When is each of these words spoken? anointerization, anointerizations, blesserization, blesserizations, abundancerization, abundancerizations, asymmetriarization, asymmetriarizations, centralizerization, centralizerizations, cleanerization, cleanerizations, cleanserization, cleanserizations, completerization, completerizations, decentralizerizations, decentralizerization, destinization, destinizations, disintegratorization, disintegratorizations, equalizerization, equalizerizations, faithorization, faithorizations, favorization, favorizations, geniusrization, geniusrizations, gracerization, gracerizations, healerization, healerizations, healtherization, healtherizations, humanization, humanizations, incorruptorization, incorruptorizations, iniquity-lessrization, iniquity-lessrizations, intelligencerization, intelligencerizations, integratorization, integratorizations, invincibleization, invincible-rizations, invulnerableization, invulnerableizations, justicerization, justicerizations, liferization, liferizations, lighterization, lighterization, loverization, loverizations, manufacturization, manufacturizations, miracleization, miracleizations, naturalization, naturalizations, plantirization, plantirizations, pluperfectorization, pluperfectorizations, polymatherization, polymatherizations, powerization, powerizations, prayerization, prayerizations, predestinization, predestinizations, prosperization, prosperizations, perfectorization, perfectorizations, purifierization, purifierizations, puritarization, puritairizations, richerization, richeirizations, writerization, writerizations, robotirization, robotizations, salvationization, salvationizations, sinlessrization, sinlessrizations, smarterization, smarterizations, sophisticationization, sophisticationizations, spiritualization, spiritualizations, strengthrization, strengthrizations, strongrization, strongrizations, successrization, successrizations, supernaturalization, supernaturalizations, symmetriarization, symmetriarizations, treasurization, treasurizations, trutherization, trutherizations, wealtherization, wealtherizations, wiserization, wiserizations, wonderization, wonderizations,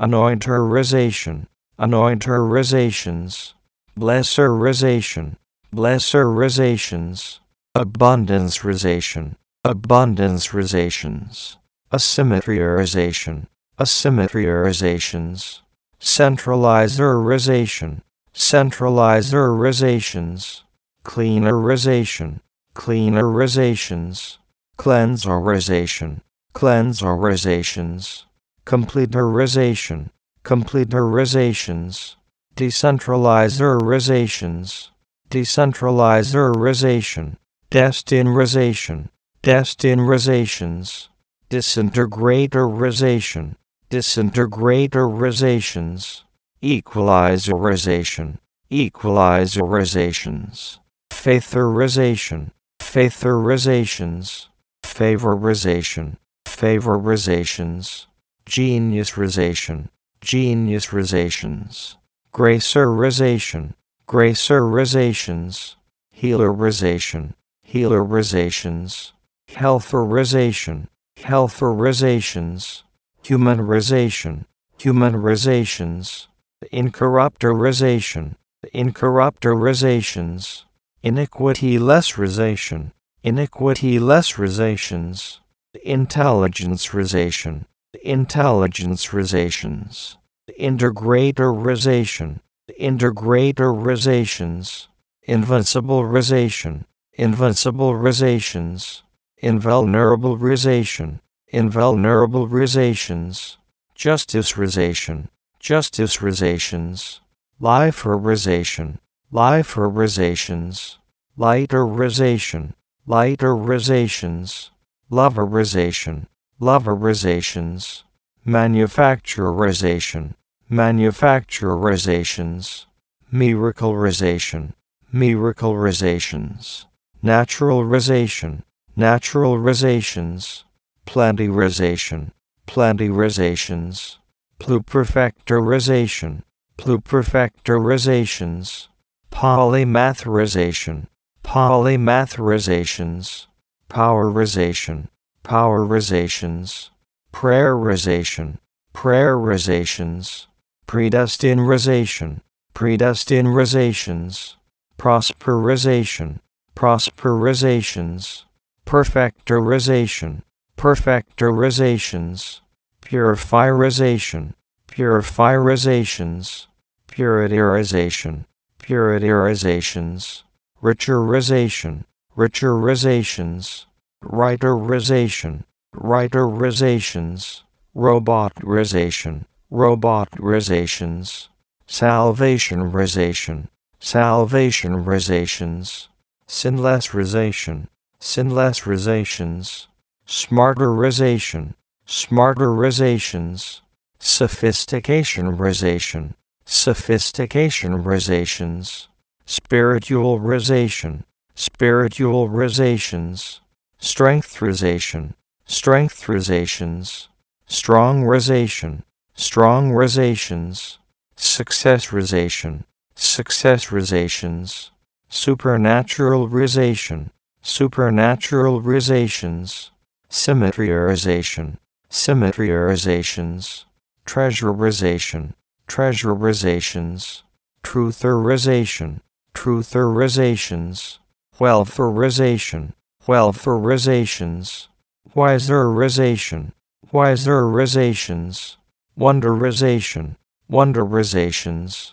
anointerization, 0.00 1.46
anointerizations, 1.78 3.52
blesserization, 3.98 5.36
blesserizations, 5.74 7.40
abundancerization, 7.76 9.34
abundancerizations, 9.66 11.56
asymmetriarization, 11.92 13.46
asymmetriarizations, 13.78 15.60
centralizerization, 16.00 18.00
centralizerizations, 18.34 20.62
cleanerization, 21.04 22.40
cleanerizations, 22.74 24.38
cleanserization, 24.78 26.20
cleanserizations, 26.54 28.24
completerization, 28.70 30.08
completerizations, 30.44 32.14
decentralizerizations, 32.54 34.90
decentralizerization, 35.28 37.36
destinization, 37.68 39.08
destinizations, 39.42 41.08
disintegratorization, 41.50 43.56
disintegratorizations, 43.90 46.22
equalizerization, 46.62 48.38
equalizerizations, 48.70 50.78
faithorization, 51.10 52.52
faithorizations, 52.78 54.46
favorization, 54.84 56.16
favorizations, 56.46 58.06
geniusrization, 58.50 59.88
geniusrizations, 60.22 61.94
gracerization, 62.34 63.72
gracerizations, 64.08 65.76
healerization, 66.20 67.32
healerizations, 67.72 69.12
healtherization, 69.48 70.88
healtherizations, 71.16 72.82
humanization, 73.22 74.44
humanizations, 74.80 76.26
incorruptorization, 76.72 78.34
incorruptorizations, 78.74 80.64
iniquity-lessrization, 81.04 82.90
iniquity-lessrizations, 83.22 85.38
intelligencerization, 85.86 87.64
intelligencerizations, 88.06 90.16
integratorization, 90.58 92.40
integratorizations, 92.78 94.86
invincibleization, 95.28 96.84
invincible-rizations, 97.14 99.02
invulnerableization, 99.42 101.20
invulnerableizations, 101.52 103.56
justicerization, 103.96 105.28
justicerizations, 105.60 107.20
liferization, 107.60 108.98
liferizations, 109.32 110.96
lighterization, 111.38 112.72
lighterization, 113.06 114.70
loverization, 115.10 116.26
loverizations, 116.60 118.02
manufacturization, 118.46 120.34
manufacturizations, 120.70 122.84
miracleization, 123.32 124.72
miracleizations, 125.14 126.84
naturalization, 127.22 128.62
naturalizations, 128.96 130.64
plantirization, 131.06 132.30
plantirizations, 132.66 134.16
pluperfectorization, 134.60 136.42
pluperfectorizations, 136.76 138.88
polymatherization, 139.32 141.06
polymatherizations, 141.42 143.46
powerization, 143.88 145.08
powerizations, 145.44 146.90
prayerization, 147.32 148.58
prayerizations, 148.94 150.46
predestinization, 150.86 152.40
predestinizations, 152.74 154.56
prosperization, 154.98 156.38
prosperizations, 156.76 158.44
perfectorization, 158.86 160.42
perfectorizations, 160.76 162.60
purifierization, 163.02 164.52
purifierizations, 164.88 166.66
puritarization, 167.08 168.44
puritairizations, 168.78 170.42
richerization, 170.82 172.04
richeirizations, 172.36 173.86
writerization, 174.24 175.64
writerizations, 175.94 177.62
robotirization, 177.96 179.44
robotizations, 179.72 181.48
salvationization, 181.88 183.68
salvationizations, 184.00 186.08
sinlessrization, 186.48 187.86
sinlessrizations, 188.20 189.86
smarterization, 190.26 191.74
smarterizations, 192.06 193.80
sophisticationization, 194.20 196.34
sophisticationizations, 196.66 199.06
spiritualization, 199.46 201.24
spiritualizations, 201.56 203.60
strengthrization, 204.00 205.34
strengthrizations, 205.68 207.28
strongrization, 207.68 209.02
strongrizations, 209.36 210.96
successrization, 211.36 212.82
successrizations, 213.14 214.90
supernaturalization, 215.30 217.28
supernaturalizations, 217.62 219.90
symmetriarization, 220.30 221.76
symmetriarizations, 222.10 223.84
treasurization, 224.26 225.52
treasurizations, 225.86 227.42
trutherization, 227.84 229.20
trutherizations, 229.54 231.18
wealtherization, 231.58 232.92
wealtherizations, 233.26 234.88
wiserization, 235.36 236.72
wiserizations, 237.12 238.76
wonderization, 239.18 240.36
wonderizations, 240.70 242.12